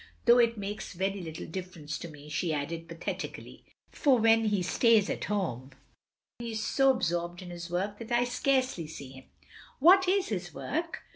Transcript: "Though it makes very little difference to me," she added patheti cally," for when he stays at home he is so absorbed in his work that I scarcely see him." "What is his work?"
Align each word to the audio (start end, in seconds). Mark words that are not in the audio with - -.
"Though 0.25 0.39
it 0.39 0.57
makes 0.57 0.93
very 0.93 1.21
little 1.21 1.45
difference 1.45 1.99
to 1.99 2.07
me," 2.07 2.27
she 2.27 2.51
added 2.51 2.87
patheti 2.87 3.31
cally," 3.33 3.65
for 3.91 4.17
when 4.17 4.45
he 4.45 4.63
stays 4.63 5.11
at 5.11 5.25
home 5.25 5.73
he 6.39 6.53
is 6.53 6.63
so 6.63 6.89
absorbed 6.89 7.43
in 7.43 7.51
his 7.51 7.69
work 7.69 7.99
that 7.99 8.11
I 8.11 8.23
scarcely 8.23 8.87
see 8.87 9.11
him." 9.11 9.25
"What 9.79 10.07
is 10.07 10.29
his 10.29 10.55
work?" 10.55 11.03